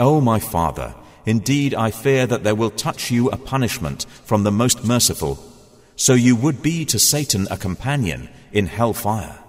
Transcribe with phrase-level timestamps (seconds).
[0.00, 0.94] O my father,
[1.26, 5.42] indeed I fear that there will touch you a punishment from the most merciful,
[5.96, 9.40] so you would be to Satan a companion in hell fire.